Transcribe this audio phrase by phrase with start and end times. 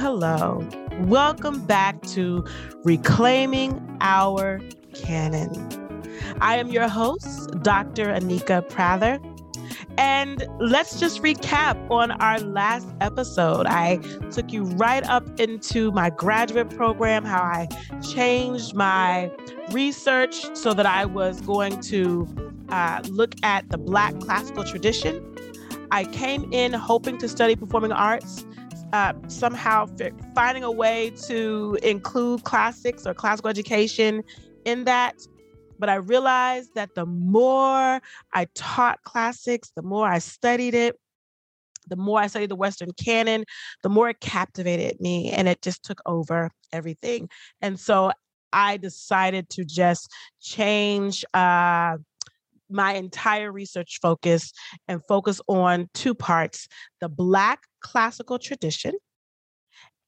[0.00, 0.66] hello.
[1.00, 2.42] Welcome back to
[2.84, 4.58] Reclaiming Our
[4.94, 5.52] Canon.
[6.40, 8.06] I am your host, Dr.
[8.06, 9.20] Anika Prather.
[9.98, 13.66] And let's just recap on our last episode.
[13.66, 13.96] I
[14.30, 17.68] took you right up into my graduate program, how I
[18.00, 19.30] changed my
[19.70, 22.26] research so that I was going to
[22.70, 25.22] uh, look at the Black classical tradition.
[25.90, 28.46] I came in hoping to study performing arts
[28.92, 29.86] uh, somehow
[30.34, 34.22] finding a way to include classics or classical education
[34.64, 35.14] in that.
[35.78, 38.00] But I realized that the more
[38.34, 40.96] I taught classics, the more I studied it,
[41.88, 43.44] the more I studied the Western canon,
[43.82, 47.28] the more it captivated me and it just took over everything.
[47.62, 48.12] And so
[48.52, 51.96] I decided to just change uh,
[52.68, 54.52] my entire research focus
[54.86, 56.68] and focus on two parts
[57.00, 58.94] the Black classical tradition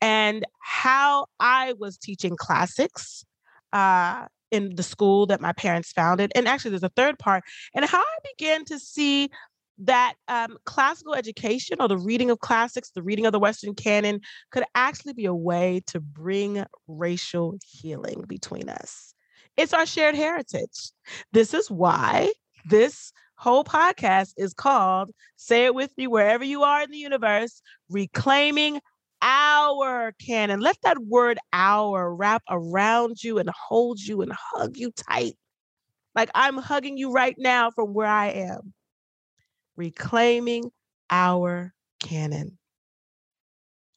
[0.00, 3.24] and how I was teaching classics
[3.72, 6.32] uh, in the school that my parents founded.
[6.34, 9.30] And actually, there's a third part, and how I began to see
[9.78, 14.20] that um, classical education or the reading of classics, the reading of the Western canon,
[14.50, 19.14] could actually be a way to bring racial healing between us.
[19.56, 20.92] It's our shared heritage.
[21.32, 22.32] This is why
[22.66, 23.12] this
[23.42, 28.80] whole podcast is called, say it with me wherever you are in the universe, Reclaiming
[29.20, 30.60] Our Canon.
[30.60, 35.34] Let that word our wrap around you and hold you and hug you tight.
[36.14, 38.72] Like I'm hugging you right now from where I am.
[39.76, 40.70] Reclaiming
[41.10, 42.58] Our Canon.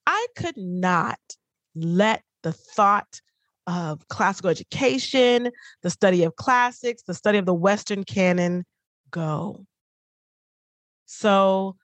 [0.07, 1.19] I could not
[1.75, 3.21] let the thought
[3.67, 5.51] of classical education,
[5.83, 8.65] the study of classics, the study of the Western canon
[9.15, 9.65] go.
[11.05, 11.77] So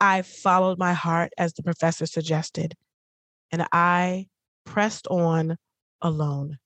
[0.00, 2.74] I followed my heart as the professor suggested,
[3.52, 4.28] and I
[4.64, 5.56] pressed on
[6.00, 6.58] alone.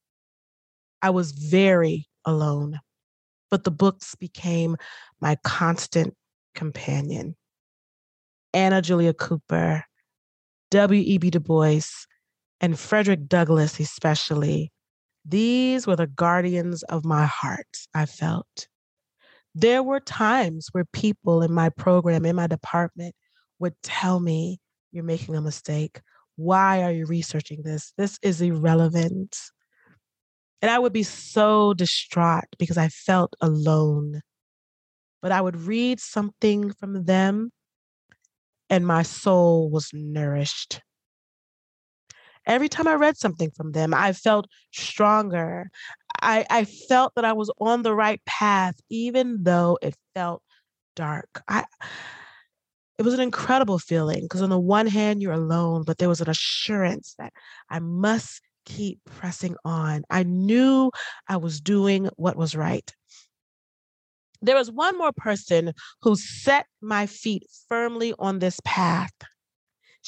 [1.03, 2.79] I was very alone,
[3.51, 4.77] but the books became
[5.21, 6.15] my constant
[6.55, 7.37] companion.
[8.55, 9.85] Anna Julia Cooper,
[10.71, 11.31] W.E.B.
[11.31, 12.07] Du Bois,
[12.61, 14.73] and Frederick Douglass, especially,
[15.25, 18.69] these were the guardians of my heart, I felt.
[19.61, 23.17] There were times where people in my program, in my department,
[23.59, 24.61] would tell me,
[24.93, 26.01] You're making a mistake.
[26.37, 27.93] Why are you researching this?
[27.99, 29.37] This is irrelevant.
[30.63, 34.21] And I would be so distraught because I felt alone.
[35.23, 37.51] But I would read something from them,
[38.71, 40.83] and my soul was nourished.
[42.47, 45.69] Every time I read something from them, I felt stronger.
[46.21, 50.43] I, I felt that I was on the right path, even though it felt
[50.97, 51.43] dark.
[51.49, 51.65] I
[52.99, 56.21] it was an incredible feeling because on the one hand you're alone, but there was
[56.21, 57.33] an assurance that
[57.71, 60.03] I must keep pressing on.
[60.11, 60.91] I knew
[61.29, 62.93] I was doing what was right.
[64.43, 69.13] There was one more person who set my feet firmly on this path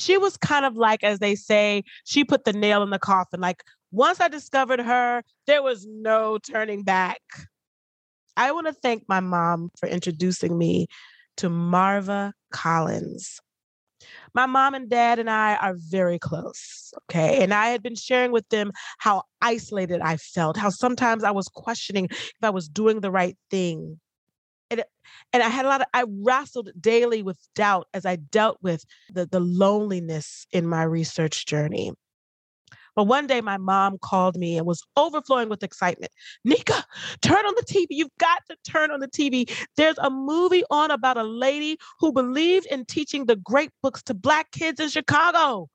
[0.00, 3.41] she was kind of like, as they say, she put the nail in the coffin.
[3.41, 3.62] Like
[3.93, 7.21] once I discovered her, there was no turning back.
[8.37, 10.87] I want to thank my mom for introducing me
[11.37, 13.41] to Marva Collins.
[14.34, 16.94] My mom and dad and I are very close.
[17.03, 17.43] Okay.
[17.43, 21.49] And I had been sharing with them how isolated I felt, how sometimes I was
[21.49, 24.00] questioning if I was doing the right thing
[24.70, 24.84] and,
[25.32, 28.84] and I had a lot of, I wrestled daily with doubt as I dealt with
[29.12, 31.92] the, the loneliness in my research journey.
[32.97, 36.12] But one day my mom called me and was overflowing with excitement.
[36.44, 36.84] Nika,
[37.22, 37.86] turn on the TV.
[37.91, 39.50] You've got to turn on the TV.
[39.76, 44.14] There's a movie on about a lady who believed in teaching the great books to
[44.14, 45.69] Black kids in Chicago.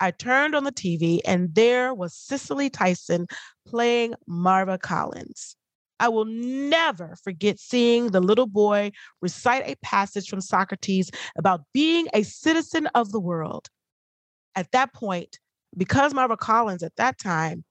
[0.00, 3.26] I turned on the TV and there was Cicely Tyson
[3.66, 5.56] playing Marva Collins.
[6.02, 8.90] I will never forget seeing the little boy
[9.20, 13.68] recite a passage from Socrates about being a citizen of the world.
[14.56, 15.38] At that point,
[15.76, 17.62] because Marva Collins at that time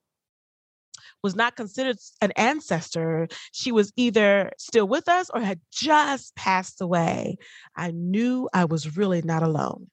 [1.21, 6.79] was not considered an ancestor, she was either still with us or had just passed
[6.79, 7.35] away.
[7.75, 9.89] I knew I was really not alone.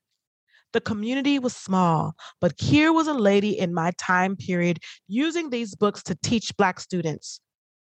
[0.73, 5.75] The community was small, but here was a lady in my time period using these
[5.75, 7.41] books to teach Black students.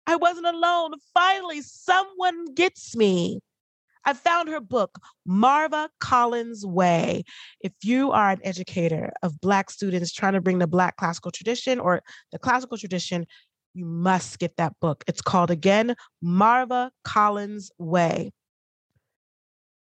[0.07, 0.93] I wasn't alone.
[1.13, 3.41] Finally, someone gets me.
[4.05, 7.25] I found her book, Marva Collins Way.
[7.59, 11.77] If you are an educator of Black students trying to bring the Black classical tradition
[11.77, 12.01] or
[12.31, 13.25] the classical tradition,
[13.73, 15.03] you must get that book.
[15.07, 18.31] It's called again, Marva Collins Way.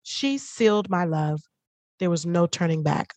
[0.03, 1.39] She sealed my love.
[1.99, 3.13] There was no turning back.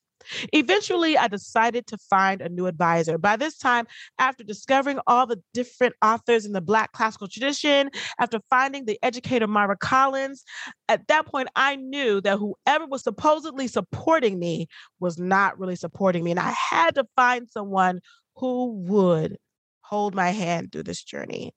[0.53, 3.19] Eventually, I decided to find a new advisor.
[3.19, 3.87] By this time,
[4.19, 9.47] after discovering all the different authors in the Black classical tradition, after finding the educator
[9.47, 10.44] Marva Collins,
[10.88, 14.69] at that point, I knew that whoever was supposedly supporting me
[14.99, 16.31] was not really supporting me.
[16.33, 18.00] And I had to find someone
[18.37, 19.38] who would
[19.83, 21.53] hold my hand through this journey.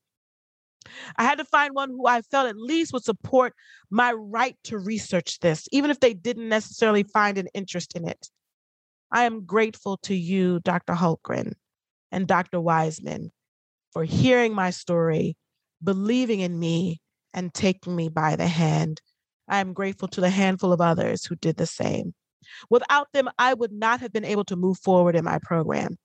[1.16, 3.54] I had to find one who I felt at least would support
[3.90, 8.30] my right to research this, even if they didn't necessarily find an interest in it.
[9.14, 10.94] I am grateful to you, Dr.
[10.94, 11.54] Hultgren
[12.12, 12.60] and Dr.
[12.60, 13.32] Wiseman,
[13.92, 15.38] for hearing my story,
[15.84, 17.00] believing in me,
[17.32, 19.02] and taking me by the hand.
[19.48, 22.16] I am grateful to the handful of others who did the same.
[22.72, 25.98] Without them, I would not have been able to move forward in my program.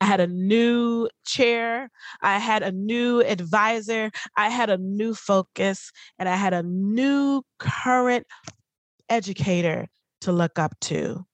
[0.00, 1.90] I had a new chair,
[2.22, 7.42] I had a new advisor, I had a new focus, and I had a new
[7.58, 8.26] current
[9.10, 9.88] educator
[10.22, 11.26] to look up to.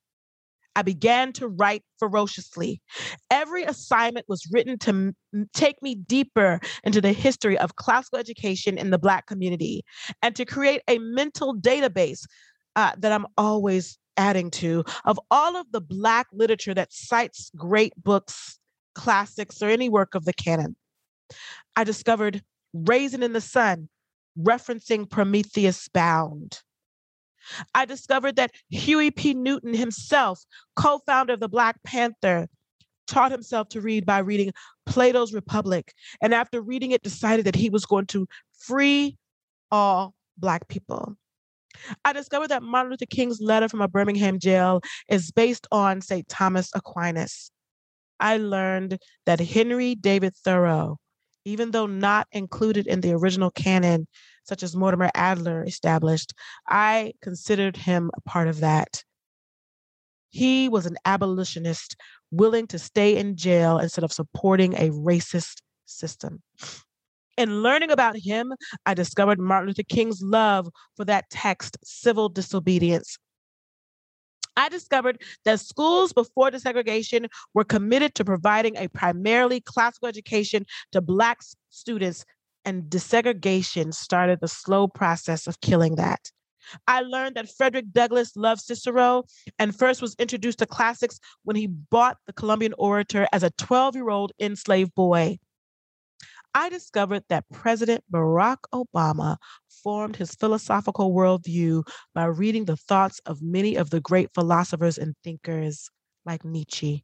[0.78, 2.80] I began to write ferociously.
[3.32, 8.78] Every assignment was written to m- take me deeper into the history of classical education
[8.78, 9.82] in the Black community
[10.22, 12.26] and to create a mental database
[12.76, 17.92] uh, that I'm always adding to of all of the Black literature that cites great
[18.00, 18.60] books,
[18.94, 20.76] classics, or any work of the canon.
[21.74, 22.40] I discovered
[22.72, 23.88] Raisin in the Sun,
[24.40, 26.60] referencing Prometheus Bound.
[27.74, 29.34] I discovered that Huey P.
[29.34, 30.44] Newton himself,
[30.76, 32.48] co founder of the Black Panther,
[33.06, 34.52] taught himself to read by reading
[34.86, 35.92] Plato's Republic.
[36.20, 38.28] And after reading it, decided that he was going to
[38.58, 39.16] free
[39.70, 41.16] all Black people.
[42.04, 46.28] I discovered that Martin Luther King's letter from a Birmingham jail is based on St.
[46.28, 47.50] Thomas Aquinas.
[48.20, 50.98] I learned that Henry David Thoreau,
[51.44, 54.06] even though not included in the original canon,
[54.48, 56.32] such as Mortimer Adler established,
[56.66, 59.04] I considered him a part of that.
[60.30, 61.96] He was an abolitionist
[62.30, 66.42] willing to stay in jail instead of supporting a racist system.
[67.36, 68.52] In learning about him,
[68.84, 73.18] I discovered Martin Luther King's love for that text, civil disobedience.
[74.56, 81.00] I discovered that schools before desegregation were committed to providing a primarily classical education to
[81.00, 81.38] Black
[81.70, 82.24] students
[82.68, 86.30] and desegregation started the slow process of killing that.
[86.86, 89.24] I learned that Frederick Douglass loved Cicero
[89.58, 93.96] and first was introduced to classics when he bought the Columbian Orator as a 12
[93.96, 95.38] year old enslaved boy.
[96.54, 99.38] I discovered that President Barack Obama
[99.82, 105.14] formed his philosophical worldview by reading the thoughts of many of the great philosophers and
[105.24, 105.88] thinkers
[106.26, 107.02] like Nietzsche.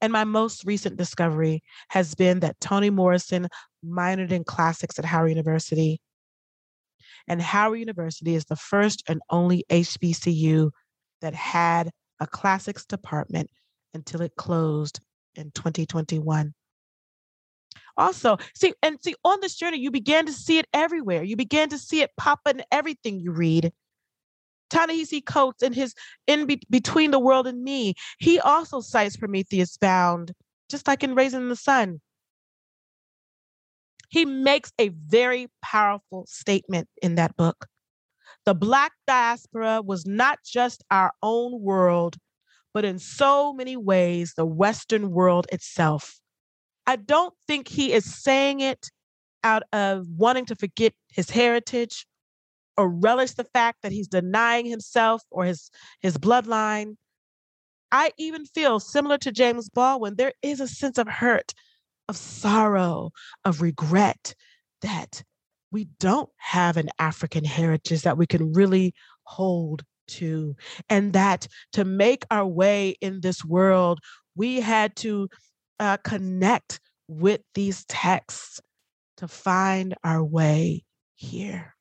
[0.00, 3.48] And my most recent discovery has been that Toni Morrison
[3.84, 6.00] minored in classics at Howard University.
[7.28, 10.70] And Howard University is the first and only HBCU
[11.20, 13.50] that had a classics department
[13.94, 15.00] until it closed
[15.34, 16.54] in 2021.
[17.96, 21.22] Also, see, and see, on this journey, you began to see it everywhere.
[21.22, 23.72] You began to see it pop in everything you read.
[24.70, 25.94] Ta-Nehisi Coates in his
[26.26, 30.32] in Be- Between the World and Me, he also cites Prometheus Bound,
[30.70, 32.00] just like in Raisin in the Sun.
[34.10, 37.66] He makes a very powerful statement in that book.
[38.44, 42.16] The Black diaspora was not just our own world,
[42.74, 46.18] but in so many ways, the Western world itself.
[46.86, 48.90] I don't think he is saying it
[49.44, 52.06] out of wanting to forget his heritage
[52.76, 56.96] or relish the fact that he's denying himself or his his bloodline.
[57.92, 61.52] I even feel similar to James Baldwin, there is a sense of hurt,
[62.10, 63.12] of sorrow,
[63.44, 64.34] of regret
[64.82, 65.22] that
[65.70, 70.56] we don't have an African heritage that we can really hold to.
[70.88, 74.00] And that to make our way in this world,
[74.34, 75.28] we had to
[75.78, 78.60] uh, connect with these texts
[79.18, 80.82] to find our way
[81.14, 81.76] here.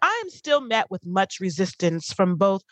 [0.00, 2.62] I am still met with much resistance from both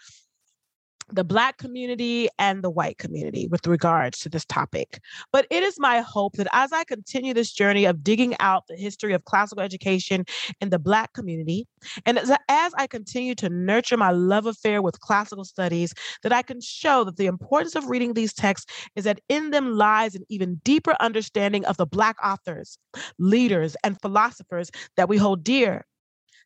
[1.12, 5.00] the Black community and the white community with regards to this topic.
[5.32, 8.76] But it is my hope that as I continue this journey of digging out the
[8.76, 10.24] history of classical education
[10.60, 11.66] in the Black community,
[12.06, 16.42] and as, as I continue to nurture my love affair with classical studies, that I
[16.42, 20.24] can show that the importance of reading these texts is that in them lies an
[20.28, 22.78] even deeper understanding of the Black authors,
[23.18, 25.84] leaders, and philosophers that we hold dear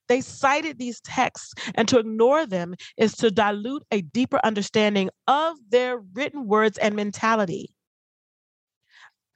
[0.09, 5.57] they cited these texts, and to ignore them is to dilute a deeper understanding of
[5.69, 7.75] their written words and mentality.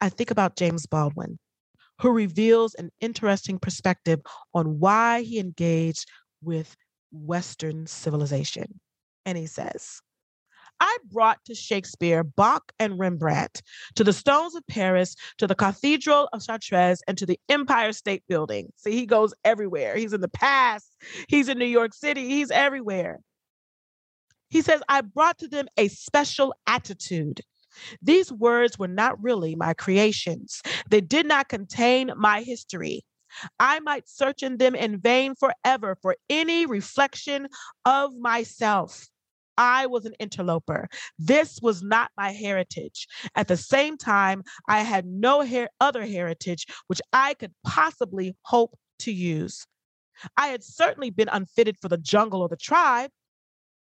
[0.01, 1.39] I think about James Baldwin,
[1.99, 4.19] who reveals an interesting perspective
[4.53, 6.05] on why he engaged
[6.41, 6.75] with
[7.11, 8.79] Western civilization.
[9.25, 10.01] And he says,
[10.79, 13.61] I brought to Shakespeare Bach and Rembrandt,
[13.95, 18.23] to the stones of Paris, to the Cathedral of Chartres, and to the Empire State
[18.27, 18.71] Building.
[18.77, 19.95] See, he goes everywhere.
[19.95, 20.95] He's in the past,
[21.27, 23.19] he's in New York City, he's everywhere.
[24.49, 27.41] He says, I brought to them a special attitude.
[28.01, 33.03] These words were not really my creations, they did not contain my history.
[33.59, 37.47] I might search in them in vain forever for any reflection
[37.85, 39.07] of myself.
[39.57, 40.89] I was an interloper.
[41.19, 43.07] This was not my heritage.
[43.35, 48.75] At the same time, I had no her- other heritage which I could possibly hope
[48.99, 49.65] to use.
[50.37, 53.11] I had certainly been unfitted for the jungle or the tribe.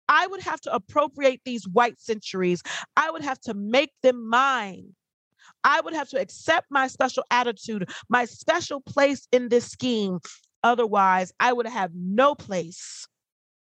[0.08, 2.62] I would have to appropriate these white centuries.
[2.96, 4.94] I would have to make them mine.
[5.64, 10.20] I would have to accept my special attitude, my special place in this scheme.
[10.62, 13.06] Otherwise, I would have no place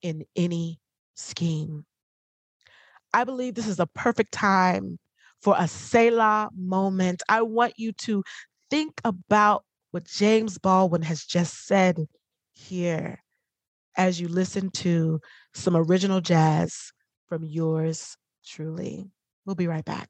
[0.01, 0.79] in any
[1.19, 1.85] scheme.
[3.13, 4.97] I believe this is a perfect time
[5.41, 7.23] for a Selah moment.
[7.29, 8.23] I want you to
[8.69, 12.05] think about what James Baldwin has just said
[12.53, 13.23] here
[13.97, 15.19] as you listen to
[15.53, 16.91] some original jazz
[17.27, 19.09] from yours truly.
[19.45, 20.09] We'll be right back.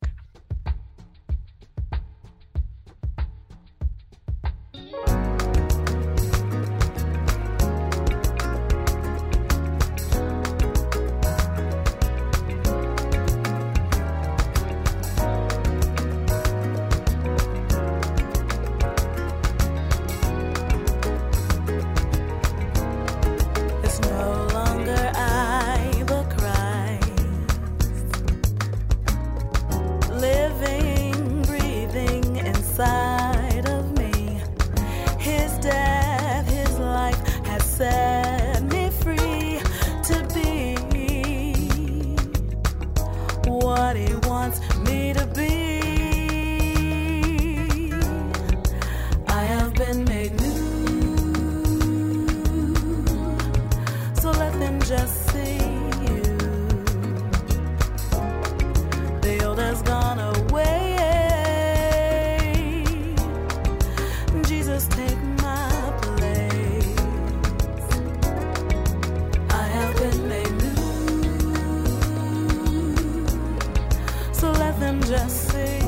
[75.20, 75.79] I see.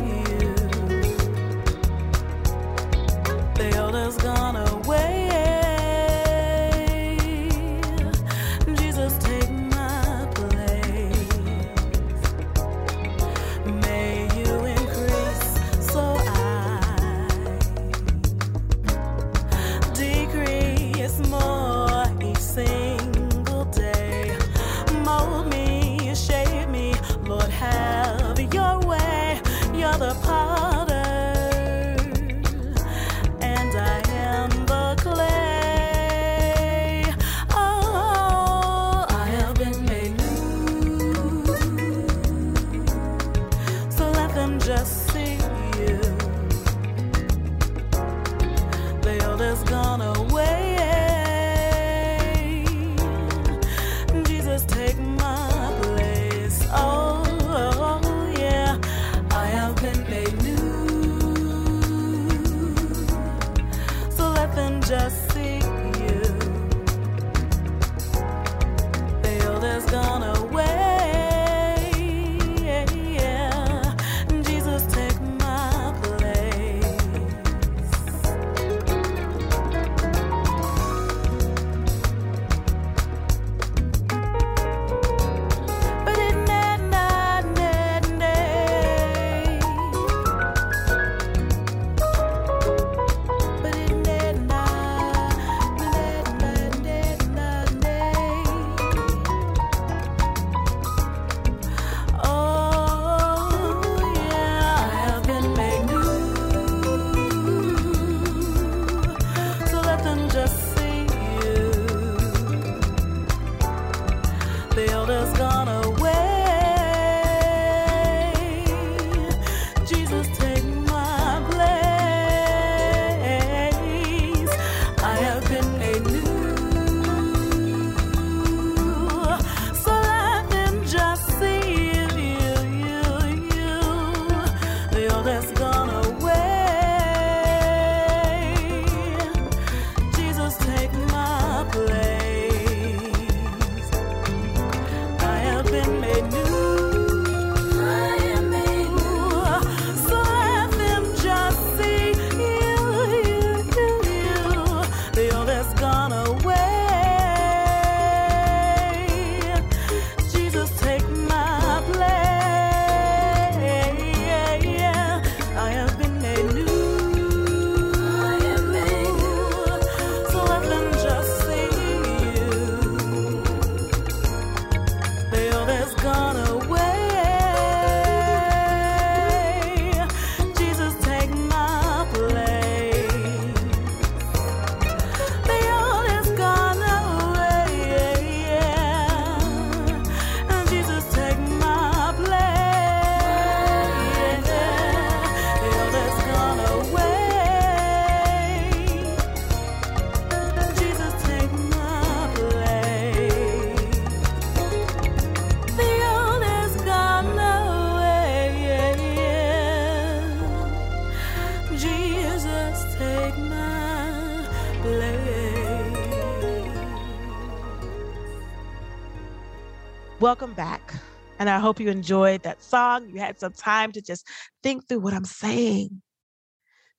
[220.32, 220.94] Welcome back.
[221.40, 223.10] And I hope you enjoyed that song.
[223.10, 224.26] You had some time to just
[224.64, 226.02] think through what I'm saying.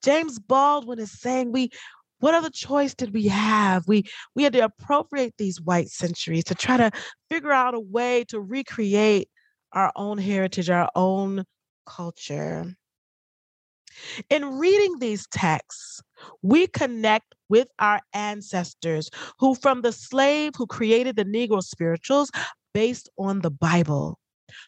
[0.05, 1.71] James Baldwin is saying we
[2.19, 3.89] what other choice did we have?
[3.89, 6.91] We we had to appropriate these white centuries to try to
[7.31, 9.31] figure out a way to recreate
[9.73, 11.45] our own heritage, our own
[11.87, 12.67] culture.
[14.29, 16.03] In reading these texts,
[16.43, 19.09] we connect with our ancestors
[19.39, 22.31] who, from the slave who created the Negro spirituals
[22.75, 24.19] based on the Bible,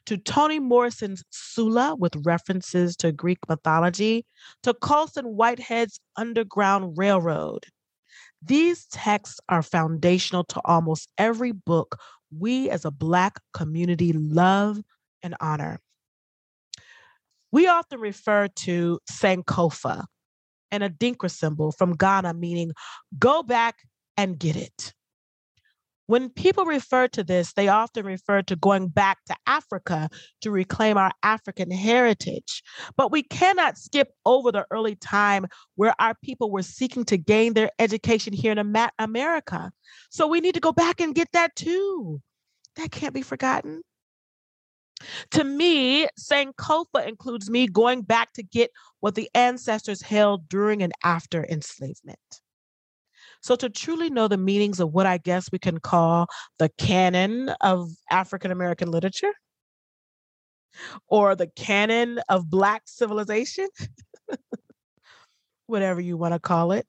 [0.07, 4.25] to Toni Morrison's Sula with references to Greek mythology,
[4.63, 7.67] to Colson Whitehead's Underground Railroad.
[8.43, 11.99] These texts are foundational to almost every book
[12.37, 14.81] we as a Black community love
[15.23, 15.81] and honor.
[17.53, 20.05] We often refer to Sankofa
[20.71, 22.73] and Adinkra symbol from Ghana, meaning
[23.19, 23.77] go back
[24.17, 24.93] and get it.
[26.07, 30.11] When people refer to this, they often refer to going back to Africa
[30.43, 32.63] to reclaim our African heritage.
[32.97, 37.55] But we cannot skip over the early time where our people were seeking to gain
[37.55, 39.73] their education here in America.
[40.11, 42.21] So we need to go back and get that too.
[42.77, 43.83] That can't be forgotten.
[45.33, 50.93] To me, Sankofa includes me going back to get what the ancestors held during and
[51.03, 52.19] after enslavement.
[53.45, 56.29] So, to truly know the meanings of what I guess we can call
[56.59, 59.35] the canon of African American literature
[61.09, 63.69] or the canon of Black civilization,
[65.67, 66.87] whatever you want to call it,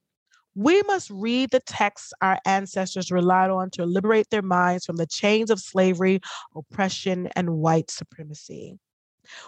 [0.56, 5.08] we must read the texts our ancestors relied on to liberate their minds from the
[5.08, 6.22] chains of slavery,
[6.56, 8.80] oppression, and white supremacy.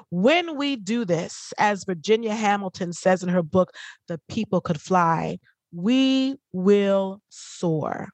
[0.09, 3.71] When we do this, as Virginia Hamilton says in her book,
[4.09, 5.37] The People Could Fly,
[5.71, 8.09] we will soar.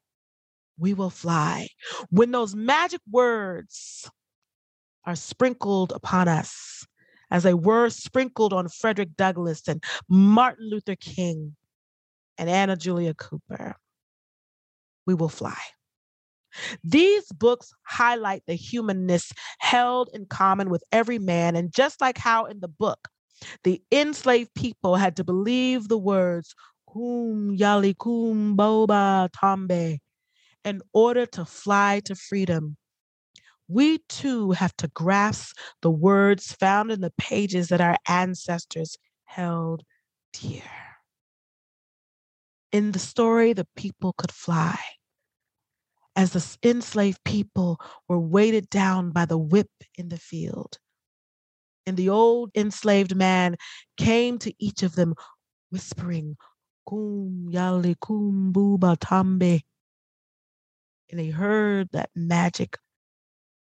[0.77, 1.67] We will fly.
[2.09, 4.09] When those magic words
[5.05, 6.85] are sprinkled upon us,
[7.29, 11.55] as they were sprinkled on Frederick Douglass and Martin Luther King,
[12.37, 13.75] and Anna Julia Cooper,
[15.05, 15.57] we will fly.
[16.83, 21.55] These books highlight the humanness held in common with every man.
[21.55, 23.07] And just like how in the book,
[23.63, 26.55] the enslaved people had to believe the words,
[26.93, 29.97] Kum Yali Kum Boba Tambe,
[30.63, 32.77] in order to fly to freedom.
[33.67, 39.83] We too have to grasp the words found in the pages that our ancestors held
[40.33, 40.61] dear.
[42.71, 44.77] In the story, the people could fly.
[46.15, 50.77] As the enslaved people were weighted down by the whip in the field.
[51.87, 53.55] And the old enslaved man
[53.97, 55.15] came to each of them,
[55.71, 56.37] whispering,
[56.87, 58.97] Kum yali kum buba.
[61.09, 62.77] And they heard that magic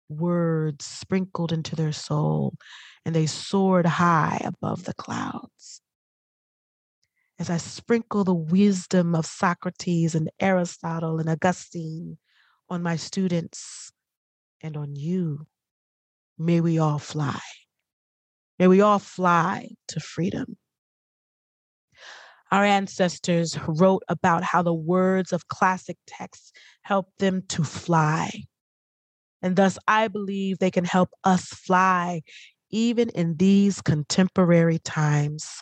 [0.09, 2.55] words sprinkled into their soul,
[3.05, 5.81] and they soared high above the clouds
[7.39, 12.17] as I sprinkle the wisdom of Socrates and Aristotle and Augustine
[12.69, 13.91] on my students
[14.61, 15.45] and on you,
[16.37, 17.39] may we all fly.
[18.57, 20.57] May we all fly to freedom.
[22.51, 26.51] Our ancestors wrote about how the words of classic texts
[26.83, 28.31] helped them to fly.
[29.41, 32.21] And thus, I believe they can help us fly
[32.69, 35.61] even in these contemporary times.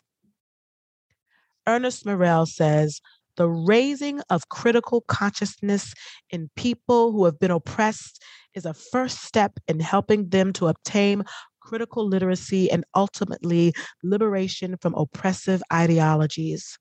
[1.68, 3.02] Ernest Morrell says,
[3.38, 5.94] the raising of critical consciousness
[6.30, 11.24] in people who have been oppressed is a first step in helping them to obtain
[11.66, 13.74] critical literacy and ultimately
[14.04, 16.78] liberation from oppressive ideologies.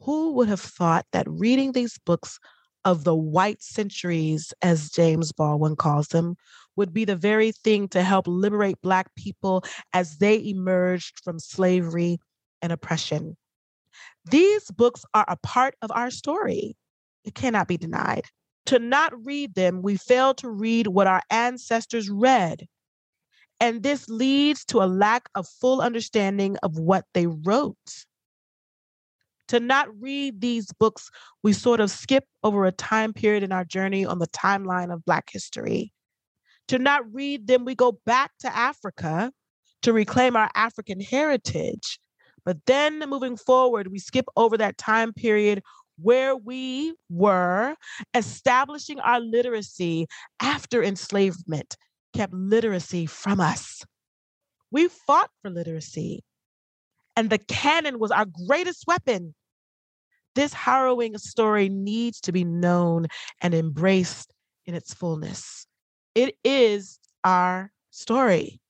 [0.00, 2.38] Who would have thought that reading these books
[2.84, 6.36] of the white centuries, as James Baldwin calls them,
[6.76, 12.18] would be the very thing to help liberate Black people as they emerged from slavery
[12.60, 13.36] and oppression?
[14.30, 16.76] These books are a part of our story.
[17.24, 18.24] It cannot be denied.
[18.66, 22.66] To not read them, we fail to read what our ancestors read.
[23.60, 27.76] And this leads to a lack of full understanding of what they wrote.
[29.48, 31.10] To not read these books,
[31.42, 35.04] we sort of skip over a time period in our journey on the timeline of
[35.04, 35.92] Black history.
[36.68, 39.30] To not read them, we go back to Africa
[39.82, 42.00] to reclaim our African heritage.
[42.44, 45.62] But then moving forward, we skip over that time period
[45.98, 47.76] where we were
[48.14, 50.06] establishing our literacy
[50.40, 51.76] after enslavement
[52.14, 53.84] kept literacy from us.
[54.70, 56.24] We fought for literacy,
[57.16, 59.34] and the canon was our greatest weapon.
[60.34, 63.06] This harrowing story needs to be known
[63.40, 64.32] and embraced
[64.66, 65.66] in its fullness.
[66.14, 68.60] It is our story.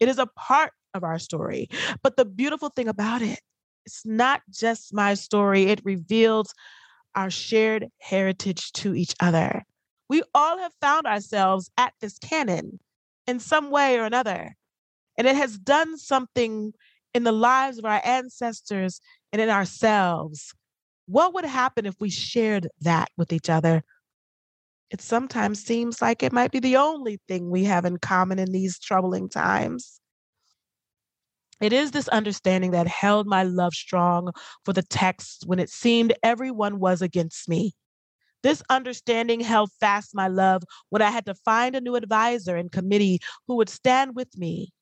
[0.00, 1.68] It is a part of our story.
[2.02, 3.40] But the beautiful thing about it,
[3.86, 6.52] it's not just my story, it reveals
[7.14, 9.62] our shared heritage to each other.
[10.08, 12.80] We all have found ourselves at this canon
[13.26, 14.56] in some way or another.
[15.16, 16.72] And it has done something
[17.14, 19.00] in the lives of our ancestors
[19.32, 20.54] and in ourselves.
[21.06, 23.82] What would happen if we shared that with each other?
[24.90, 28.52] It sometimes seems like it might be the only thing we have in common in
[28.52, 30.00] these troubling times.
[31.60, 34.32] It is this understanding that held my love strong
[34.64, 37.74] for the text when it seemed everyone was against me.
[38.42, 42.70] This understanding held fast my love when I had to find a new advisor and
[42.70, 44.72] committee who would stand with me.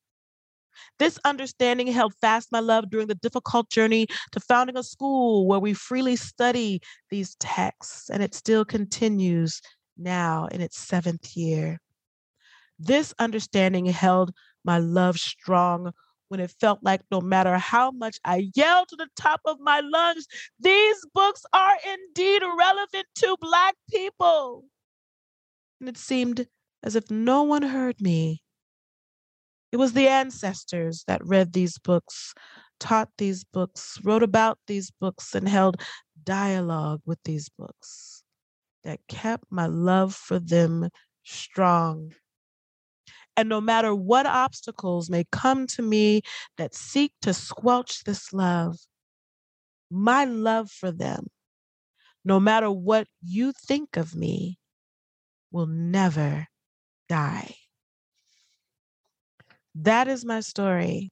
[0.99, 5.59] This understanding held fast my love during the difficult journey to founding a school where
[5.59, 9.61] we freely study these texts, and it still continues
[9.97, 11.79] now in its seventh year.
[12.79, 14.31] This understanding held
[14.63, 15.91] my love strong
[16.31, 19.81] when it felt like no matter how much I yelled to the top of my
[19.81, 20.25] lungs,
[20.61, 24.63] these books are indeed relevant to Black people.
[25.81, 26.47] And it seemed
[26.83, 28.41] as if no one heard me.
[29.73, 32.33] It was the ancestors that read these books,
[32.79, 35.81] taught these books, wrote about these books, and held
[36.23, 38.23] dialogue with these books
[38.85, 40.87] that kept my love for them
[41.23, 42.13] strong
[43.37, 46.21] and no matter what obstacles may come to me
[46.57, 48.77] that seek to squelch this love,
[49.89, 51.27] my love for them,
[52.23, 54.57] no matter what you think of me,
[55.51, 56.47] will never
[57.09, 57.55] die.
[59.75, 61.11] That is my story.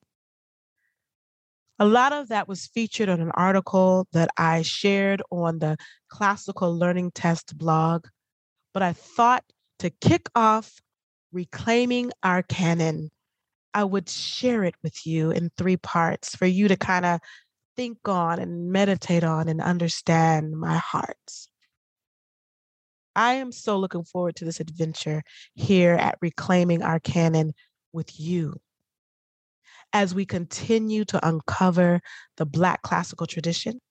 [1.82, 5.77] A lot of that was featured on an article that I shared on the
[6.10, 8.05] Classical Learning Test blog.
[8.73, 9.45] But I thought
[9.79, 10.82] to kick off
[11.32, 13.12] reclaiming our canon,
[13.74, 17.20] I would share it with you in three parts for you to kind of
[17.76, 21.18] think on and meditate on and understand my heart.
[23.15, 25.24] I am so looking forward to this adventure
[25.56, 27.54] here at Reclaiming Our Canon
[27.92, 28.60] with you
[29.94, 32.00] as we continue to uncover
[32.38, 33.82] the Black classical tradition,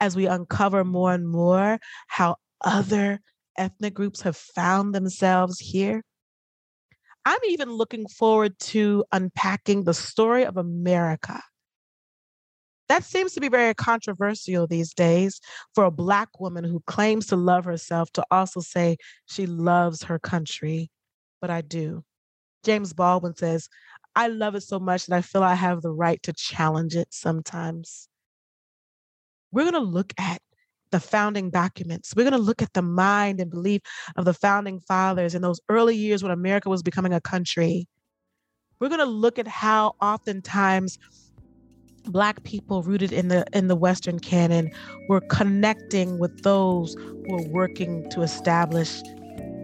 [0.00, 1.78] as we uncover more and more
[2.08, 3.20] how other
[3.56, 6.02] ethnic groups have found themselves here
[7.24, 11.40] I'm even looking forward to unpacking the story of America.
[12.88, 15.40] That seems to be very controversial these days
[15.74, 20.18] for a Black woman who claims to love herself to also say she loves her
[20.18, 20.90] country.
[21.40, 22.04] But I do.
[22.64, 23.68] James Baldwin says,
[24.16, 27.08] I love it so much that I feel I have the right to challenge it
[27.10, 28.08] sometimes.
[29.52, 30.42] We're going to look at
[30.90, 32.14] the founding documents.
[32.16, 33.82] We're going to look at the mind and belief
[34.16, 37.86] of the founding fathers in those early years when America was becoming a country.
[38.78, 40.98] We're going to look at how oftentimes
[42.04, 44.70] black people rooted in the in the western canon
[45.08, 49.02] were connecting with those who were working to establish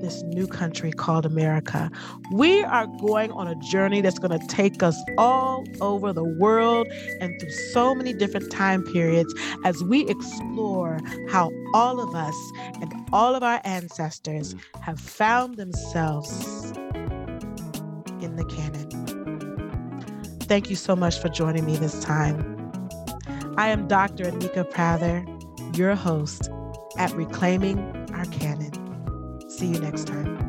[0.01, 1.91] this new country called America.
[2.33, 6.87] We are going on a journey that's going to take us all over the world
[7.21, 12.37] and through so many different time periods as we explore how all of us
[12.81, 16.73] and all of our ancestors have found themselves
[18.21, 18.87] in the canon.
[20.41, 22.53] Thank you so much for joining me this time.
[23.57, 24.25] I am Dr.
[24.25, 25.25] Anika Prather,
[25.75, 26.51] your host
[26.99, 27.79] at Reclaiming
[28.13, 28.76] Our Canon.
[29.57, 30.46] See you next time.